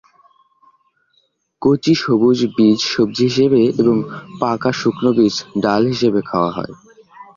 [1.61, 3.95] কচি সবুজ বীজ সবজি হিসেবে এবং
[4.39, 6.73] পাকা শুকনো বীজ ডাল হিসেবে খাওয়া হয়।